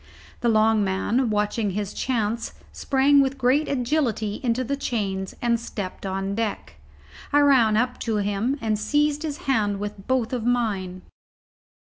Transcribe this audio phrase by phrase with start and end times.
[0.39, 6.07] The long man, watching his chance, sprang with great agility into the chains, and stepped
[6.07, 6.77] on deck.
[7.31, 11.03] I ran up to him and seized his hand with both mine.